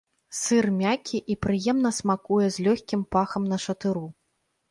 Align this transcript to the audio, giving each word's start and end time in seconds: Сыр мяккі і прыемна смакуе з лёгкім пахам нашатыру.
Сыр 0.37 0.67
мяккі 0.77 1.19
і 1.33 1.33
прыемна 1.45 1.91
смакуе 1.99 2.47
з 2.55 2.65
лёгкім 2.67 3.01
пахам 3.17 3.43
нашатыру. 3.53 4.05